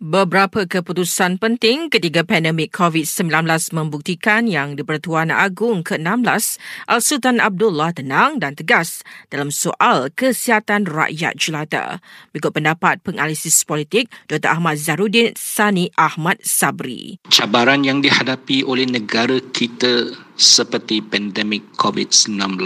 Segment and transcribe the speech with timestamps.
[0.00, 3.44] Beberapa keputusan penting ketika pandemik COVID-19
[3.76, 6.56] membuktikan yang di-Pertuan Agung ke-16
[6.88, 12.00] Al-Sultan Abdullah tenang dan tegas dalam soal kesihatan rakyat jelata.
[12.32, 14.56] Berikut pendapat penganalisis politik Dr.
[14.56, 17.20] Ahmad Zahrudin Sani Ahmad Sabri.
[17.28, 22.56] Cabaran yang dihadapi oleh negara kita seperti pandemik COVID-19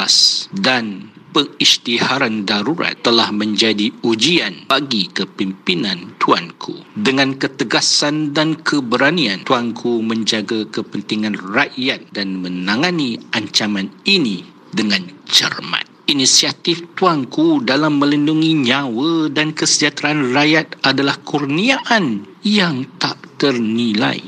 [0.63, 6.87] dan pengisytiharan darurat telah menjadi ujian bagi kepimpinan tuanku.
[6.95, 15.91] Dengan ketegasan dan keberanian, tuanku menjaga kepentingan rakyat dan menangani ancaman ini dengan cermat.
[16.05, 24.21] Inisiatif tuanku dalam melindungi nyawa dan kesejahteraan rakyat adalah kurniaan yang tak ternilai.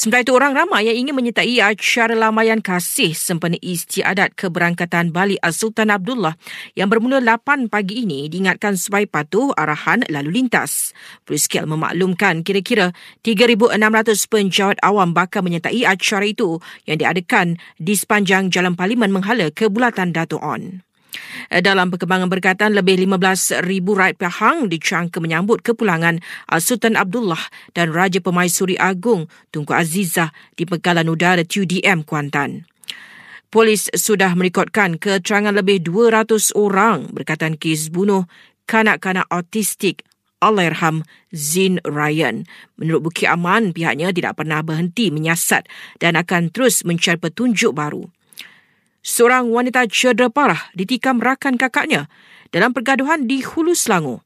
[0.00, 5.92] Sementara itu, orang ramai yang ingin menyertai acara lamayan kasih sempena istiadat keberangkatan balik Sultan
[5.92, 6.40] Abdullah
[6.72, 10.96] yang bermula 8 pagi ini diingatkan supaya patuh arahan lalu lintas.
[11.28, 12.96] Priskel memaklumkan kira-kira
[13.28, 13.76] 3,600
[14.24, 20.16] penjawat awam bakal menyertai acara itu yang diadakan di sepanjang Jalan Parlimen menghala ke Bulatan
[20.16, 20.80] Dato' On.
[21.50, 26.22] Eh, dalam perkembangan berkaitan, lebih 15,000 rakyat Pahang dicangka menyambut kepulangan
[26.62, 27.42] Sultan Abdullah
[27.74, 32.70] dan Raja Pemaisuri Agung Tunku Azizah di Pegalan Udara TUDM Kuantan.
[33.50, 38.30] Polis sudah merekodkan keterangan lebih 200 orang berkaitan kes bunuh
[38.70, 40.06] kanak-kanak autistik
[40.38, 41.02] Allahyarham
[41.34, 42.46] Zin Ryan.
[42.78, 45.66] Menurut Bukit Aman, pihaknya tidak pernah berhenti menyiasat
[45.98, 48.06] dan akan terus mencari petunjuk baru
[49.00, 52.08] seorang wanita cedera parah ditikam rakan kakaknya
[52.50, 54.24] dalam pergaduhan di Hulu Selangor.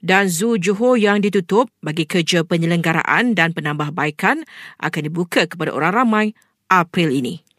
[0.00, 4.48] Dan Zoo Johor yang ditutup bagi kerja penyelenggaraan dan penambahbaikan
[4.80, 6.26] akan dibuka kepada orang ramai
[6.72, 7.49] April ini.